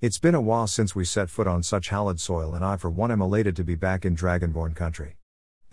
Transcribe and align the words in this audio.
It's 0.00 0.20
been 0.20 0.36
a 0.36 0.40
while 0.40 0.68
since 0.68 0.94
we 0.94 1.04
set 1.04 1.28
foot 1.28 1.48
on 1.48 1.64
such 1.64 1.88
hallowed 1.88 2.20
soil, 2.20 2.54
and 2.54 2.64
I, 2.64 2.76
for 2.76 2.88
one, 2.88 3.10
am 3.10 3.20
elated 3.20 3.56
to 3.56 3.64
be 3.64 3.74
back 3.74 4.04
in 4.04 4.14
Dragonborn 4.14 4.76
country. 4.76 5.16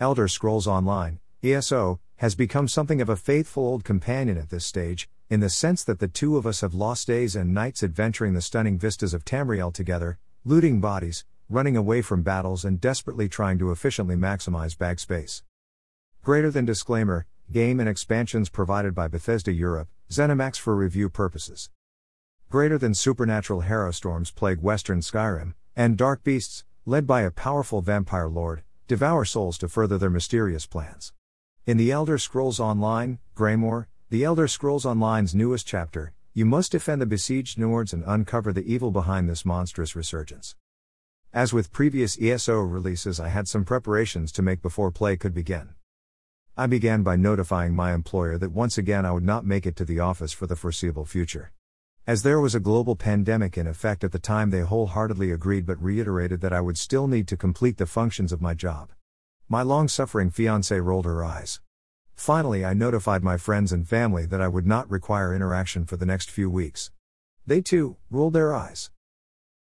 Elder 0.00 0.26
Scrolls 0.26 0.66
Online, 0.66 1.20
ESO, 1.44 2.00
has 2.16 2.34
become 2.34 2.66
something 2.66 3.00
of 3.00 3.08
a 3.08 3.14
faithful 3.14 3.62
old 3.62 3.84
companion 3.84 4.36
at 4.36 4.50
this 4.50 4.66
stage, 4.66 5.08
in 5.30 5.38
the 5.38 5.48
sense 5.48 5.84
that 5.84 6.00
the 6.00 6.08
two 6.08 6.36
of 6.36 6.44
us 6.44 6.60
have 6.62 6.74
lost 6.74 7.06
days 7.06 7.36
and 7.36 7.54
nights 7.54 7.84
adventuring 7.84 8.34
the 8.34 8.42
stunning 8.42 8.80
vistas 8.80 9.14
of 9.14 9.24
Tamriel 9.24 9.72
together, 9.72 10.18
looting 10.44 10.80
bodies, 10.80 11.24
running 11.48 11.76
away 11.76 12.02
from 12.02 12.22
battles, 12.22 12.64
and 12.64 12.80
desperately 12.80 13.28
trying 13.28 13.60
to 13.60 13.70
efficiently 13.70 14.16
maximize 14.16 14.76
bag 14.76 14.98
space. 14.98 15.44
Greater 16.24 16.50
than 16.50 16.64
disclaimer 16.64 17.26
game 17.52 17.78
and 17.78 17.88
expansions 17.88 18.48
provided 18.48 18.92
by 18.92 19.06
Bethesda 19.06 19.52
Europe, 19.52 19.86
ZeniMax 20.10 20.58
for 20.58 20.74
review 20.74 21.08
purposes. 21.08 21.70
Greater 22.48 22.78
than 22.78 22.94
supernatural 22.94 23.90
storms 23.90 24.30
plague 24.30 24.60
Western 24.60 25.00
Skyrim, 25.00 25.54
and 25.74 25.96
dark 25.96 26.22
beasts, 26.22 26.64
led 26.84 27.04
by 27.04 27.22
a 27.22 27.30
powerful 27.32 27.82
vampire 27.82 28.28
lord, 28.28 28.62
devour 28.86 29.24
souls 29.24 29.58
to 29.58 29.68
further 29.68 29.98
their 29.98 30.10
mysterious 30.10 30.64
plans. 30.64 31.12
In 31.66 31.76
The 31.76 31.90
Elder 31.90 32.18
Scrolls 32.18 32.60
Online, 32.60 33.18
Greymoor, 33.34 33.88
The 34.10 34.22
Elder 34.22 34.46
Scrolls 34.46 34.86
Online's 34.86 35.34
newest 35.34 35.66
chapter, 35.66 36.12
you 36.34 36.44
must 36.46 36.70
defend 36.70 37.02
the 37.02 37.06
besieged 37.06 37.58
Nords 37.58 37.92
and 37.92 38.04
uncover 38.06 38.52
the 38.52 38.72
evil 38.72 38.92
behind 38.92 39.28
this 39.28 39.44
monstrous 39.44 39.96
resurgence. 39.96 40.54
As 41.32 41.52
with 41.52 41.72
previous 41.72 42.16
ESO 42.20 42.60
releases, 42.60 43.18
I 43.18 43.28
had 43.28 43.48
some 43.48 43.64
preparations 43.64 44.30
to 44.30 44.42
make 44.42 44.62
before 44.62 44.92
play 44.92 45.16
could 45.16 45.34
begin. 45.34 45.70
I 46.56 46.68
began 46.68 47.02
by 47.02 47.16
notifying 47.16 47.74
my 47.74 47.92
employer 47.92 48.38
that 48.38 48.52
once 48.52 48.78
again 48.78 49.04
I 49.04 49.10
would 49.10 49.24
not 49.24 49.44
make 49.44 49.66
it 49.66 49.74
to 49.76 49.84
the 49.84 49.98
office 49.98 50.32
for 50.32 50.46
the 50.46 50.54
foreseeable 50.54 51.06
future. 51.06 51.50
As 52.06 52.22
there 52.22 52.40
was 52.40 52.54
a 52.54 52.60
global 52.60 52.94
pandemic 52.94 53.58
in 53.58 53.66
effect 53.66 54.04
at 54.04 54.12
the 54.12 54.20
time, 54.20 54.50
they 54.50 54.60
wholeheartedly 54.60 55.32
agreed 55.32 55.66
but 55.66 55.82
reiterated 55.82 56.40
that 56.40 56.52
I 56.52 56.60
would 56.60 56.78
still 56.78 57.08
need 57.08 57.26
to 57.26 57.36
complete 57.36 57.78
the 57.78 57.86
functions 57.86 58.30
of 58.30 58.40
my 58.40 58.54
job. 58.54 58.92
My 59.48 59.62
long 59.62 59.88
suffering 59.88 60.30
fiancée 60.30 60.80
rolled 60.80 61.04
her 61.04 61.24
eyes. 61.24 61.60
Finally, 62.14 62.64
I 62.64 62.74
notified 62.74 63.24
my 63.24 63.36
friends 63.36 63.72
and 63.72 63.88
family 63.88 64.24
that 64.24 64.40
I 64.40 64.46
would 64.46 64.68
not 64.68 64.88
require 64.88 65.34
interaction 65.34 65.84
for 65.84 65.96
the 65.96 66.06
next 66.06 66.30
few 66.30 66.48
weeks. 66.48 66.92
They 67.44 67.60
too 67.60 67.96
rolled 68.08 68.34
their 68.34 68.54
eyes. 68.54 68.92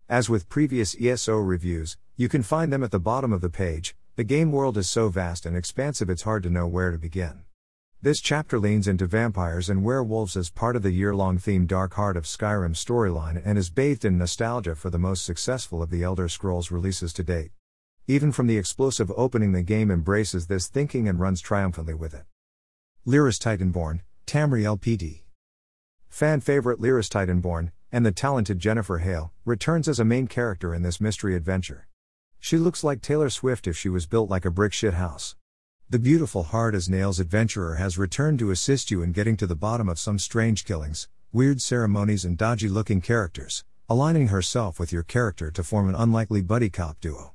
As 0.08 0.30
with 0.30 0.48
previous 0.48 0.96
ESO 1.02 1.38
reviews, 1.38 1.98
you 2.16 2.30
can 2.30 2.44
find 2.44 2.72
them 2.72 2.84
at 2.84 2.92
the 2.92 3.00
bottom 3.00 3.34
of 3.34 3.42
the 3.42 3.50
page, 3.50 3.96
the 4.18 4.24
game 4.24 4.52
world 4.52 4.78
is 4.78 4.88
so 4.88 5.10
vast 5.10 5.48
and 5.48 5.58
expansive 5.58 6.12
it's 6.12 6.22
hard 6.22 6.44
to 6.44 6.52
know 6.52 6.68
where 6.68 6.92
to 6.92 7.00
begin. 7.00 7.45
This 8.06 8.22
chapter 8.22 8.60
leans 8.60 8.88
into 8.88 9.08
vampires 9.08 9.68
and 9.68 9.84
werewolves 9.84 10.38
as 10.38 10.52
part 10.52 10.76
of 10.76 10.84
the 10.84 10.92
year 10.92 11.16
long 11.16 11.40
theme 11.40 11.66
Dark 11.66 11.96
Heart 11.96 12.18
of 12.18 12.26
Skyrim 12.26 12.76
storyline 12.76 13.42
and 13.44 13.58
is 13.58 13.72
bathed 13.72 14.06
in 14.06 14.20
nostalgia 14.20 14.76
for 14.76 14.92
the 14.92 15.00
most 15.00 15.26
successful 15.26 15.82
of 15.82 15.90
the 15.90 16.04
Elder 16.04 16.30
Scrolls 16.30 16.70
releases 16.70 17.12
to 17.14 17.24
date. 17.24 17.50
Even 18.06 18.32
from 18.32 18.46
the 18.46 18.60
explosive 18.60 19.12
opening, 19.18 19.54
the 19.54 19.64
game 19.64 19.90
embraces 19.90 20.46
this 20.46 20.68
thinking 20.68 21.10
and 21.10 21.20
runs 21.20 21.42
triumphantly 21.42 21.96
with 21.96 22.14
it. 22.14 22.26
Lyris 23.08 23.40
Titanborn, 23.40 24.02
Tamriel 24.28 24.80
PD. 24.80 25.22
Fan 26.08 26.42
favorite 26.42 26.80
Lyris 26.80 27.10
Titanborn, 27.10 27.72
and 27.92 28.06
the 28.06 28.12
talented 28.12 28.60
Jennifer 28.60 29.00
Hale, 29.00 29.34
returns 29.46 29.88
as 29.88 30.00
a 30.00 30.06
main 30.06 30.28
character 30.28 30.76
in 30.76 30.84
this 30.84 31.02
mystery 31.02 31.36
adventure. 31.36 31.88
She 32.40 32.58
looks 32.60 32.84
like 32.84 33.02
Taylor 33.02 33.32
Swift 33.32 33.66
if 33.66 33.76
she 33.76 33.90
was 33.90 34.06
built 34.06 34.30
like 34.30 34.46
a 34.46 34.52
brick 34.52 34.74
shit 34.74 34.94
house. 34.94 35.36
The 35.88 36.00
beautiful 36.00 36.42
hard 36.42 36.74
as 36.74 36.90
nails 36.90 37.20
adventurer 37.20 37.76
has 37.76 37.96
returned 37.96 38.40
to 38.40 38.50
assist 38.50 38.90
you 38.90 39.04
in 39.04 39.12
getting 39.12 39.38
to 39.38 39.46
the 39.46 39.56
bottom 39.56 39.88
of 39.88 40.00
some 40.00 40.18
strange 40.18 40.66
killings, 40.66 41.08
weird 41.32 41.62
ceremonies, 41.62 42.26
and 42.26 42.36
dodgy 42.36 42.68
looking 42.68 43.02
characters, 43.02 43.64
aligning 43.88 44.30
herself 44.30 44.80
with 44.80 44.92
your 44.92 45.04
character 45.04 45.52
to 45.52 45.64
form 45.64 45.88
an 45.88 45.94
unlikely 45.94 46.42
buddy 46.42 46.72
cop 46.72 47.00
duo. 47.00 47.34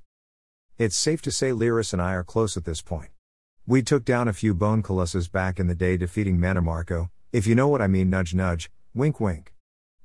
It's 0.78 0.96
safe 0.96 1.22
to 1.22 1.30
say 1.30 1.50
Lyris 1.52 1.92
and 1.92 2.02
I 2.02 2.14
are 2.14 2.24
close 2.24 2.56
at 2.56 2.64
this 2.64 2.82
point. 2.82 3.10
We 3.68 3.82
took 3.82 4.04
down 4.04 4.26
a 4.26 4.32
few 4.32 4.52
bone 4.52 4.82
colossus 4.82 5.28
back 5.28 5.60
in 5.60 5.68
the 5.68 5.76
day 5.76 5.96
defeating 5.96 6.36
Mannimarco, 6.36 7.10
if 7.32 7.46
you 7.46 7.54
know 7.54 7.68
what 7.68 7.80
I 7.80 7.86
mean 7.86 8.10
nudge 8.10 8.34
nudge, 8.34 8.68
wink 8.92 9.20
wink. 9.20 9.54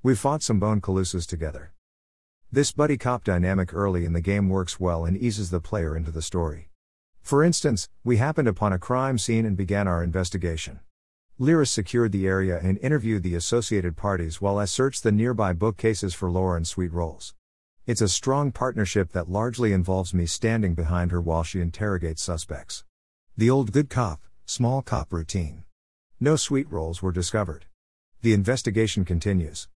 We 0.04 0.14
fought 0.14 0.44
some 0.44 0.60
bone 0.60 0.82
colossus 0.82 1.26
together. 1.26 1.74
This 2.52 2.72
buddy 2.72 2.98
cop 2.98 3.24
dynamic 3.24 3.74
early 3.74 4.06
in 4.06 4.14
the 4.14 4.22
game 4.22 4.50
works 4.50 4.80
well 4.80 5.04
and 5.04 5.18
eases 5.18 5.50
the 5.50 5.60
player 5.60 5.98
into 5.98 6.12
the 6.12 6.22
story. 6.22 6.70
For 7.26 7.44
instance, 7.44 7.90
we 8.04 8.18
happened 8.18 8.48
upon 8.48 8.72
a 8.72 8.78
crime 8.78 9.18
scene 9.18 9.48
and 9.48 9.58
began 9.58 9.88
our 9.88 10.04
investigation. 10.04 10.82
Lyris 11.40 11.72
secured 11.72 12.12
the 12.12 12.28
area 12.28 12.60
and 12.62 12.78
interviewed 12.78 13.24
the 13.24 13.34
associated 13.34 13.98
parties 13.98 14.42
while 14.42 14.60
I 14.60 14.66
searched 14.66 15.02
the 15.02 15.12
nearby 15.12 15.54
bookcases 15.54 16.14
for 16.14 16.30
lore 16.30 16.56
and 16.56 16.68
sweet 16.68 16.94
rolls. 16.94 17.34
It's 17.88 18.02
a 18.02 18.08
strong 18.08 18.52
partnership 18.52 19.12
that 19.14 19.28
largely 19.28 19.74
involves 19.74 20.14
me 20.14 20.28
standing 20.28 20.76
behind 20.76 21.10
her 21.10 21.20
while 21.20 21.42
she 21.42 21.62
interrogates 21.62 22.22
suspects. 22.22 22.84
The 23.36 23.50
old 23.50 23.72
good 23.72 23.90
cop, 23.90 24.22
small 24.46 24.84
cop 24.84 25.12
routine. 25.12 25.64
No 26.20 26.36
sweet 26.36 26.72
rolls 26.72 27.02
were 27.02 27.12
discovered. 27.12 27.66
The 28.22 28.34
investigation 28.34 29.04
continues. 29.04 29.68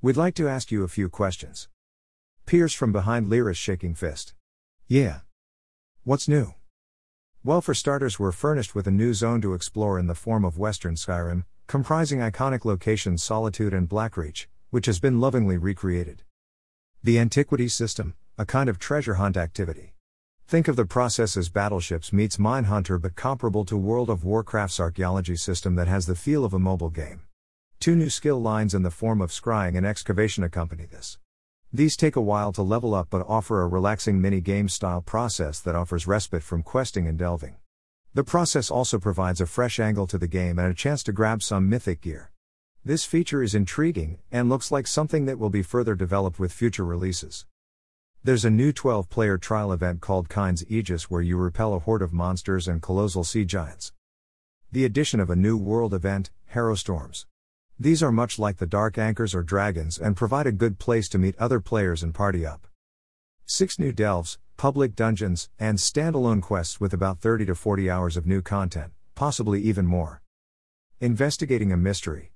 We'd 0.00 0.16
like 0.16 0.34
to 0.36 0.48
ask 0.48 0.72
you 0.72 0.82
a 0.82 0.88
few 0.88 1.10
questions. 1.10 1.68
Pierce 2.46 2.72
from 2.72 2.90
behind 2.90 3.26
Lyris 3.26 3.58
shaking 3.58 3.94
fist. 3.94 4.32
Yeah. 4.88 5.18
What's 6.04 6.26
new? 6.26 6.54
Well, 7.42 7.62
for 7.62 7.72
starters, 7.72 8.18
we're 8.18 8.32
furnished 8.32 8.74
with 8.74 8.86
a 8.86 8.90
new 8.90 9.14
zone 9.14 9.40
to 9.40 9.54
explore 9.54 9.98
in 9.98 10.08
the 10.08 10.14
form 10.14 10.44
of 10.44 10.58
Western 10.58 10.94
Skyrim, 10.94 11.44
comprising 11.66 12.18
iconic 12.18 12.66
locations 12.66 13.22
Solitude 13.22 13.72
and 13.72 13.88
Blackreach, 13.88 14.44
which 14.68 14.84
has 14.84 15.00
been 15.00 15.20
lovingly 15.20 15.56
recreated. 15.56 16.22
The 17.02 17.18
Antiquities 17.18 17.72
system, 17.72 18.12
a 18.36 18.44
kind 18.44 18.68
of 18.68 18.78
treasure 18.78 19.14
hunt 19.14 19.38
activity. 19.38 19.94
Think 20.46 20.68
of 20.68 20.76
the 20.76 20.84
process 20.84 21.34
as 21.34 21.48
Battleships 21.48 22.12
meets 22.12 22.36
Mindhunter 22.36 23.00
but 23.00 23.16
comparable 23.16 23.64
to 23.64 23.76
World 23.78 24.10
of 24.10 24.22
Warcraft's 24.22 24.78
archaeology 24.78 25.36
system 25.36 25.76
that 25.76 25.88
has 25.88 26.04
the 26.04 26.14
feel 26.14 26.44
of 26.44 26.52
a 26.52 26.58
mobile 26.58 26.90
game. 26.90 27.22
Two 27.78 27.96
new 27.96 28.10
skill 28.10 28.38
lines 28.38 28.74
in 28.74 28.82
the 28.82 28.90
form 28.90 29.22
of 29.22 29.30
scrying 29.30 29.78
and 29.78 29.86
excavation 29.86 30.44
accompany 30.44 30.84
this. 30.84 31.16
These 31.72 31.96
take 31.96 32.16
a 32.16 32.20
while 32.20 32.50
to 32.52 32.62
level 32.62 32.94
up 32.96 33.08
but 33.10 33.24
offer 33.28 33.62
a 33.62 33.68
relaxing 33.68 34.20
mini 34.20 34.40
game 34.40 34.68
style 34.68 35.00
process 35.00 35.60
that 35.60 35.76
offers 35.76 36.06
respite 36.06 36.42
from 36.42 36.64
questing 36.64 37.06
and 37.06 37.16
delving. 37.16 37.56
The 38.12 38.24
process 38.24 38.72
also 38.72 38.98
provides 38.98 39.40
a 39.40 39.46
fresh 39.46 39.78
angle 39.78 40.08
to 40.08 40.18
the 40.18 40.26
game 40.26 40.58
and 40.58 40.68
a 40.68 40.74
chance 40.74 41.04
to 41.04 41.12
grab 41.12 41.44
some 41.44 41.68
mythic 41.68 42.00
gear. 42.00 42.32
This 42.84 43.04
feature 43.04 43.40
is 43.40 43.54
intriguing 43.54 44.18
and 44.32 44.48
looks 44.48 44.72
like 44.72 44.88
something 44.88 45.26
that 45.26 45.38
will 45.38 45.48
be 45.48 45.62
further 45.62 45.94
developed 45.94 46.40
with 46.40 46.52
future 46.52 46.84
releases. 46.84 47.46
There's 48.24 48.44
a 48.44 48.50
new 48.50 48.72
12 48.72 49.08
player 49.08 49.38
trial 49.38 49.72
event 49.72 50.00
called 50.00 50.28
Kyne's 50.28 50.64
Aegis 50.68 51.08
where 51.08 51.22
you 51.22 51.36
repel 51.36 51.72
a 51.74 51.78
horde 51.78 52.02
of 52.02 52.12
monsters 52.12 52.66
and 52.66 52.82
colossal 52.82 53.22
sea 53.22 53.44
giants. 53.44 53.92
The 54.72 54.84
addition 54.84 55.20
of 55.20 55.30
a 55.30 55.36
new 55.36 55.56
world 55.56 55.94
event, 55.94 56.32
Harrow 56.46 56.74
Storms. 56.74 57.26
These 57.82 58.02
are 58.02 58.12
much 58.12 58.38
like 58.38 58.58
the 58.58 58.66
Dark 58.66 58.98
Anchors 58.98 59.34
or 59.34 59.42
Dragons 59.42 59.96
and 59.96 60.14
provide 60.14 60.46
a 60.46 60.52
good 60.52 60.78
place 60.78 61.08
to 61.08 61.18
meet 61.18 61.34
other 61.38 61.60
players 61.60 62.02
and 62.02 62.12
party 62.12 62.44
up. 62.44 62.66
Six 63.46 63.78
new 63.78 63.90
delves, 63.90 64.38
public 64.58 64.94
dungeons, 64.94 65.48
and 65.58 65.78
standalone 65.78 66.42
quests 66.42 66.78
with 66.78 66.92
about 66.92 67.20
30 67.20 67.46
to 67.46 67.54
40 67.54 67.88
hours 67.88 68.18
of 68.18 68.26
new 68.26 68.42
content, 68.42 68.92
possibly 69.14 69.62
even 69.62 69.86
more. 69.86 70.20
Investigating 71.00 71.72
a 71.72 71.78
mystery. 71.78 72.32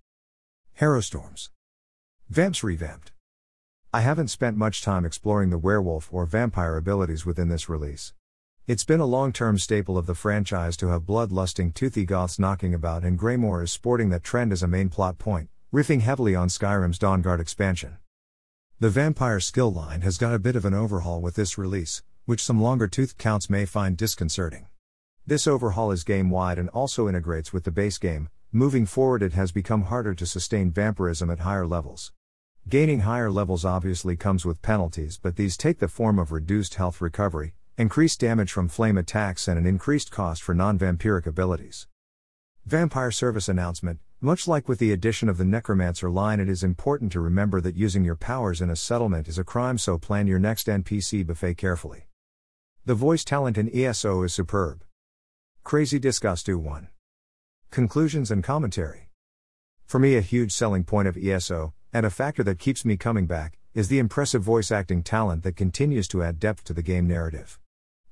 Harrowstorms. 0.80 1.50
Vamps 2.30 2.64
revamped. 2.64 3.12
I 3.92 4.00
haven't 4.00 4.28
spent 4.28 4.56
much 4.56 4.80
time 4.80 5.04
exploring 5.04 5.50
the 5.50 5.58
werewolf 5.58 6.08
or 6.10 6.24
vampire 6.24 6.78
abilities 6.78 7.26
within 7.26 7.50
this 7.50 7.68
release. 7.68 8.14
It's 8.66 8.82
been 8.82 9.00
a 9.00 9.04
long 9.04 9.30
term 9.30 9.58
staple 9.58 9.98
of 9.98 10.06
the 10.06 10.14
franchise 10.14 10.74
to 10.78 10.88
have 10.88 11.02
bloodlusting 11.02 11.74
toothy 11.74 12.06
goths 12.06 12.38
knocking 12.38 12.72
about, 12.72 13.04
and 13.04 13.18
Greymoor 13.18 13.62
is 13.62 13.70
sporting 13.70 14.08
that 14.08 14.24
trend 14.24 14.52
as 14.52 14.62
a 14.62 14.66
main 14.66 14.88
plot 14.88 15.18
point, 15.18 15.50
riffing 15.70 16.00
heavily 16.00 16.34
on 16.34 16.48
Skyrim's 16.48 16.98
Dawnguard 16.98 17.40
expansion. 17.40 17.98
The 18.80 18.88
vampire 18.88 19.38
skill 19.38 19.70
line 19.70 20.00
has 20.00 20.16
got 20.16 20.32
a 20.32 20.38
bit 20.38 20.56
of 20.56 20.64
an 20.64 20.72
overhaul 20.72 21.20
with 21.20 21.34
this 21.34 21.58
release, 21.58 22.02
which 22.24 22.42
some 22.42 22.58
longer 22.58 22.86
tooth 22.88 23.18
counts 23.18 23.50
may 23.50 23.66
find 23.66 23.98
disconcerting. 23.98 24.66
This 25.26 25.46
overhaul 25.46 25.90
is 25.90 26.02
game 26.02 26.30
wide 26.30 26.58
and 26.58 26.70
also 26.70 27.06
integrates 27.06 27.52
with 27.52 27.64
the 27.64 27.70
base 27.70 27.98
game. 27.98 28.30
Moving 28.50 28.86
forward, 28.86 29.22
it 29.22 29.34
has 29.34 29.52
become 29.52 29.82
harder 29.82 30.14
to 30.14 30.24
sustain 30.24 30.70
vampirism 30.70 31.28
at 31.28 31.40
higher 31.40 31.66
levels. 31.66 32.12
Gaining 32.66 33.00
higher 33.00 33.30
levels 33.30 33.66
obviously 33.66 34.16
comes 34.16 34.46
with 34.46 34.62
penalties, 34.62 35.20
but 35.22 35.36
these 35.36 35.58
take 35.58 35.80
the 35.80 35.86
form 35.86 36.18
of 36.18 36.32
reduced 36.32 36.76
health 36.76 37.02
recovery, 37.02 37.52
increased 37.76 38.20
damage 38.20 38.52
from 38.52 38.68
flame 38.68 38.96
attacks, 38.96 39.48
and 39.48 39.58
an 39.58 39.66
increased 39.66 40.12
cost 40.12 40.42
for 40.42 40.54
non 40.54 40.78
vampiric 40.78 41.26
abilities. 41.26 41.88
Vampire 42.64 43.10
Service 43.10 43.48
Announcement 43.48 43.98
Much 44.20 44.46
like 44.46 44.68
with 44.68 44.78
the 44.78 44.92
addition 44.92 45.28
of 45.28 45.38
the 45.38 45.44
Necromancer 45.44 46.08
line, 46.08 46.38
it 46.38 46.48
is 46.48 46.62
important 46.62 47.10
to 47.12 47.20
remember 47.20 47.60
that 47.60 47.74
using 47.74 48.04
your 48.04 48.14
powers 48.14 48.60
in 48.60 48.70
a 48.70 48.76
settlement 48.76 49.26
is 49.26 49.38
a 49.38 49.44
crime, 49.44 49.76
so 49.76 49.98
plan 49.98 50.28
your 50.28 50.38
next 50.38 50.68
NPC 50.68 51.26
buffet 51.26 51.56
carefully. 51.56 52.06
The 52.84 52.94
voice 52.94 53.24
talent 53.24 53.58
in 53.58 53.68
ESO 53.74 54.22
is 54.22 54.32
superb. 54.32 54.84
Crazy 55.64 55.98
Disco 55.98 56.36
Stew 56.36 56.58
1. 56.58 56.88
Conclusions 57.72 58.30
and 58.30 58.44
commentary. 58.44 59.10
For 59.84 59.98
me, 59.98 60.16
a 60.16 60.20
huge 60.20 60.52
selling 60.52 60.84
point 60.84 61.08
of 61.08 61.16
ESO, 61.16 61.74
and 61.92 62.06
a 62.06 62.10
factor 62.10 62.44
that 62.44 62.60
keeps 62.60 62.84
me 62.84 62.96
coming 62.96 63.26
back, 63.26 63.58
is 63.74 63.88
the 63.88 63.98
impressive 63.98 64.42
voice 64.42 64.70
acting 64.70 65.02
talent 65.02 65.42
that 65.42 65.56
continues 65.56 66.06
to 66.06 66.22
add 66.22 66.38
depth 66.38 66.62
to 66.62 66.72
the 66.72 66.82
game 66.82 67.08
narrative. 67.08 67.58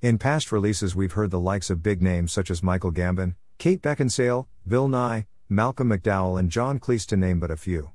In 0.03 0.19
past 0.19 0.51
releases, 0.51 0.97
we've 0.97 1.13
heard 1.13 1.31
the 1.31 1.39
likes 1.39 1.71
of 1.71 1.81
big 1.81 2.03
names 2.03 2.33
such 2.33 2.51
as 2.51 2.61
Michael 2.61 2.91
Gambon, 2.91 3.37
Kate 3.59 3.81
Beckinsale, 3.81 4.49
Bill 4.67 4.89
Nighy, 4.89 5.27
Malcolm 5.49 5.91
McDowell, 5.91 6.41
and 6.41 6.51
John 6.51 6.81
Cleese, 6.81 7.07
to 7.07 7.17
name 7.17 7.39
but 7.39 7.53
a 7.53 7.57
few. 7.57 7.93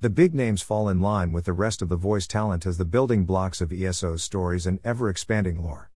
The 0.00 0.10
big 0.10 0.34
names 0.34 0.62
fall 0.62 0.88
in 0.88 1.00
line 1.00 1.30
with 1.30 1.44
the 1.44 1.52
rest 1.52 1.80
of 1.80 1.88
the 1.88 1.94
voice 1.94 2.26
talent 2.26 2.66
as 2.66 2.76
the 2.76 2.84
building 2.84 3.24
blocks 3.24 3.60
of 3.60 3.72
ESO's 3.72 4.24
stories 4.24 4.66
and 4.66 4.80
ever 4.82 5.08
expanding 5.08 5.62
lore. 5.62 5.92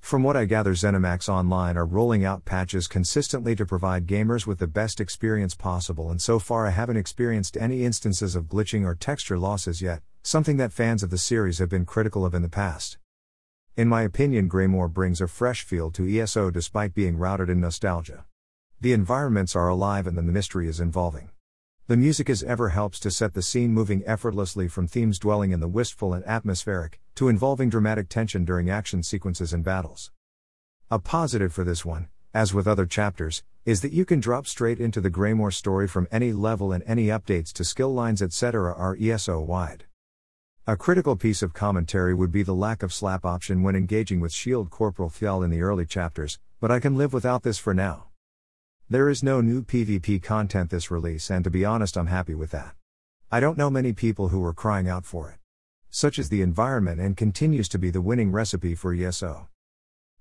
From 0.00 0.22
what 0.22 0.38
I 0.38 0.46
gather, 0.46 0.72
ZeniMax 0.72 1.28
Online 1.28 1.76
are 1.76 1.84
rolling 1.84 2.24
out 2.24 2.46
patches 2.46 2.88
consistently 2.88 3.54
to 3.56 3.66
provide 3.66 4.06
gamers 4.06 4.46
with 4.46 4.58
the 4.58 4.66
best 4.66 5.02
experience 5.02 5.54
possible, 5.54 6.10
and 6.10 6.22
so 6.22 6.38
far 6.38 6.66
I 6.66 6.70
haven't 6.70 6.96
experienced 6.96 7.58
any 7.58 7.84
instances 7.84 8.34
of 8.34 8.46
glitching 8.46 8.86
or 8.86 8.94
texture 8.94 9.36
losses 9.36 9.82
yet, 9.82 10.00
something 10.22 10.56
that 10.56 10.72
fans 10.72 11.02
of 11.02 11.10
the 11.10 11.18
series 11.18 11.58
have 11.58 11.68
been 11.68 11.84
critical 11.84 12.24
of 12.24 12.34
in 12.34 12.40
the 12.40 12.48
past. 12.48 12.96
In 13.78 13.86
my 13.86 14.02
opinion, 14.02 14.48
Greymoor 14.48 14.88
brings 14.88 15.20
a 15.20 15.28
fresh 15.28 15.62
feel 15.62 15.92
to 15.92 16.04
ESO 16.04 16.50
despite 16.50 16.94
being 16.94 17.16
rooted 17.16 17.48
in 17.48 17.60
nostalgia. 17.60 18.24
The 18.80 18.92
environments 18.92 19.54
are 19.54 19.68
alive 19.68 20.08
and 20.08 20.18
the 20.18 20.22
mystery 20.22 20.66
is 20.66 20.80
involving. 20.80 21.30
The 21.86 21.96
music 21.96 22.28
as 22.28 22.42
ever 22.42 22.70
helps 22.70 22.98
to 22.98 23.12
set 23.12 23.34
the 23.34 23.40
scene 23.40 23.72
moving 23.72 24.02
effortlessly 24.04 24.66
from 24.66 24.88
themes 24.88 25.20
dwelling 25.20 25.52
in 25.52 25.60
the 25.60 25.68
wistful 25.68 26.12
and 26.12 26.26
atmospheric, 26.26 26.98
to 27.14 27.28
involving 27.28 27.70
dramatic 27.70 28.08
tension 28.08 28.44
during 28.44 28.68
action 28.68 29.04
sequences 29.04 29.52
and 29.52 29.62
battles. 29.62 30.10
A 30.90 30.98
positive 30.98 31.52
for 31.52 31.62
this 31.62 31.84
one, 31.84 32.08
as 32.34 32.52
with 32.52 32.66
other 32.66 32.84
chapters, 32.84 33.44
is 33.64 33.80
that 33.82 33.92
you 33.92 34.04
can 34.04 34.18
drop 34.18 34.48
straight 34.48 34.80
into 34.80 35.00
the 35.00 35.08
Greymoor 35.08 35.52
story 35.52 35.86
from 35.86 36.08
any 36.10 36.32
level 36.32 36.72
and 36.72 36.82
any 36.84 37.06
updates 37.06 37.52
to 37.52 37.62
skill 37.62 37.94
lines 37.94 38.22
etc. 38.22 38.74
are 38.74 38.96
ESO 39.00 39.40
wide. 39.40 39.84
A 40.68 40.76
critical 40.76 41.16
piece 41.16 41.40
of 41.40 41.54
commentary 41.54 42.12
would 42.12 42.30
be 42.30 42.42
the 42.42 42.54
lack 42.54 42.82
of 42.82 42.92
slap 42.92 43.24
option 43.24 43.62
when 43.62 43.74
engaging 43.74 44.20
with 44.20 44.34
Shield 44.34 44.68
Corporal 44.68 45.08
Fjall 45.08 45.42
in 45.42 45.48
the 45.48 45.62
early 45.62 45.86
chapters, 45.86 46.38
but 46.60 46.70
I 46.70 46.78
can 46.78 46.94
live 46.94 47.14
without 47.14 47.42
this 47.42 47.56
for 47.56 47.72
now. 47.72 48.08
There 48.90 49.08
is 49.08 49.22
no 49.22 49.40
new 49.40 49.62
PvP 49.62 50.22
content 50.22 50.68
this 50.68 50.90
release, 50.90 51.30
and 51.30 51.42
to 51.44 51.50
be 51.50 51.64
honest, 51.64 51.96
I'm 51.96 52.08
happy 52.08 52.34
with 52.34 52.50
that. 52.50 52.74
I 53.32 53.40
don't 53.40 53.56
know 53.56 53.70
many 53.70 53.94
people 53.94 54.28
who 54.28 54.40
were 54.40 54.52
crying 54.52 54.90
out 54.90 55.06
for 55.06 55.30
it. 55.30 55.38
Such 55.88 56.18
is 56.18 56.28
the 56.28 56.42
environment 56.42 57.00
and 57.00 57.16
continues 57.16 57.70
to 57.70 57.78
be 57.78 57.88
the 57.88 58.02
winning 58.02 58.30
recipe 58.30 58.74
for 58.74 58.92
ESO. 58.92 59.48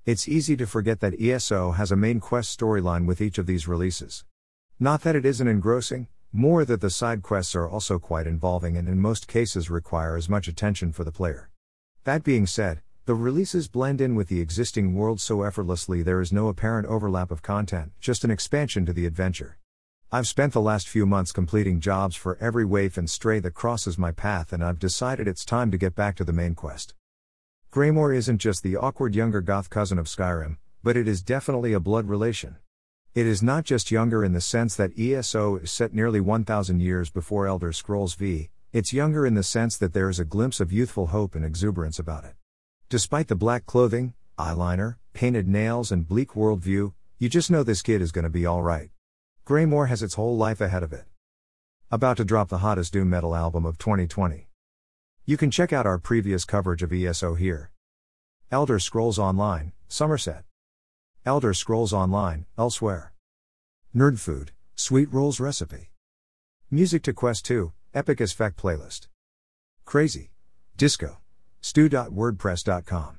It's 0.05 0.29
easy 0.29 0.55
to 0.55 0.65
forget 0.65 1.01
that 1.01 1.21
ESO 1.21 1.71
has 1.71 1.91
a 1.91 1.97
main 1.97 2.21
quest 2.21 2.57
storyline 2.57 3.05
with 3.05 3.19
each 3.19 3.37
of 3.37 3.47
these 3.47 3.67
releases. 3.67 4.23
Not 4.79 5.01
that 5.01 5.17
it 5.17 5.25
isn't 5.25 5.45
engrossing, 5.45 6.07
more 6.33 6.65
that 6.65 6.81
the 6.81 6.89
side 6.89 7.21
quests 7.21 7.55
are 7.55 7.69
also 7.69 7.97
quite 7.99 8.27
involving 8.27 8.75
and 8.77 8.87
in 8.87 8.99
most 8.99 9.27
cases 9.27 9.69
require 9.69 10.15
as 10.17 10.27
much 10.27 10.47
attention 10.47 10.91
for 10.91 11.03
the 11.03 11.11
player. 11.11 11.49
That 12.03 12.23
being 12.23 12.45
said, 12.45 12.81
the 13.05 13.15
releases 13.15 13.69
blend 13.69 14.01
in 14.01 14.15
with 14.15 14.27
the 14.27 14.41
existing 14.41 14.93
world 14.93 15.21
so 15.21 15.43
effortlessly 15.43 16.03
there 16.03 16.19
is 16.19 16.33
no 16.33 16.49
apparent 16.49 16.87
overlap 16.87 17.31
of 17.31 17.41
content, 17.41 17.93
just 18.01 18.25
an 18.25 18.31
expansion 18.31 18.85
to 18.85 18.91
the 18.91 19.05
adventure. 19.05 19.57
I've 20.11 20.27
spent 20.27 20.53
the 20.53 20.61
last 20.61 20.87
few 20.87 21.05
months 21.05 21.31
completing 21.31 21.79
jobs 21.79 22.15
for 22.15 22.37
every 22.39 22.65
waif 22.65 22.97
and 22.97 23.09
stray 23.09 23.39
that 23.39 23.53
crosses 23.53 23.97
my 23.97 24.11
path, 24.11 24.53
and 24.53 24.63
I've 24.63 24.79
decided 24.79 25.27
it's 25.27 25.45
time 25.45 25.71
to 25.71 25.77
get 25.77 25.95
back 25.95 26.15
to 26.17 26.23
the 26.23 26.33
main 26.33 26.55
quest. 26.55 26.93
Greymoor 27.71 28.13
isn't 28.13 28.37
just 28.37 28.63
the 28.63 28.77
awkward 28.77 29.15
younger 29.15 29.41
goth 29.41 29.69
cousin 29.69 29.97
of 29.97 30.07
Skyrim, 30.07 30.57
but 30.83 30.95
it 30.95 31.07
is 31.07 31.21
definitely 31.21 31.73
a 31.73 31.79
blood 31.79 32.07
relation. 32.07 32.57
It 33.17 33.25
is 33.25 33.41
not 33.41 33.63
just 33.63 33.89
younger 33.89 34.23
in 34.23 34.33
the 34.33 34.41
sense 34.41 34.75
that 34.75 34.91
ESO 34.95 35.55
is 35.55 35.71
set 35.71 35.91
nearly 35.91 36.21
1000 36.21 36.79
years 36.79 37.09
before 37.09 37.47
Elder 37.47 37.71
Scrolls 37.71 38.13
V, 38.13 38.51
it's 38.71 38.93
younger 38.93 39.25
in 39.25 39.33
the 39.33 39.41
sense 39.41 39.75
that 39.77 39.93
there 39.93 40.07
is 40.07 40.19
a 40.19 40.23
glimpse 40.23 40.59
of 40.59 40.71
youthful 40.71 41.07
hope 41.07 41.33
and 41.33 41.43
exuberance 41.43 41.97
about 41.97 42.25
it. 42.25 42.35
Despite 42.89 43.27
the 43.27 43.35
black 43.35 43.65
clothing, 43.65 44.13
eyeliner, 44.37 44.97
painted 45.13 45.47
nails, 45.47 45.91
and 45.91 46.07
bleak 46.07 46.33
worldview, 46.33 46.93
you 47.17 47.27
just 47.27 47.49
know 47.49 47.63
this 47.63 47.81
kid 47.81 48.03
is 48.03 48.11
gonna 48.11 48.29
be 48.29 48.45
alright. 48.45 48.91
Greymoor 49.45 49.87
has 49.87 50.03
its 50.03 50.13
whole 50.13 50.37
life 50.37 50.61
ahead 50.61 50.83
of 50.83 50.93
it. 50.93 51.05
About 51.89 52.17
to 52.17 52.23
drop 52.23 52.49
the 52.49 52.59
hottest 52.59 52.93
doom 52.93 53.09
metal 53.09 53.35
album 53.35 53.65
of 53.65 53.79
2020. 53.79 54.47
You 55.25 55.37
can 55.37 55.49
check 55.49 55.73
out 55.73 55.87
our 55.87 55.97
previous 55.97 56.45
coverage 56.45 56.83
of 56.83 56.93
ESO 56.93 57.33
here. 57.33 57.71
Elder 58.51 58.77
Scrolls 58.77 59.17
Online, 59.17 59.73
Somerset. 59.87 60.43
Elder 61.27 61.53
Scrolls 61.53 61.91
Online, 61.91 62.45
elsewhere. 62.57 63.11
Nerd 63.93 64.17
Food, 64.17 64.53
Sweet 64.75 65.11
Rolls 65.11 65.41
Recipe. 65.41 65.91
Music 66.71 67.03
to 67.03 67.11
Quest 67.11 67.43
2, 67.43 67.73
Epic 67.93 68.21
as 68.21 68.31
Feck 68.31 68.55
Playlist. 68.55 69.07
Crazy. 69.83 70.31
Disco. 70.77 71.17
Stew.wordpress.com. 71.59 73.17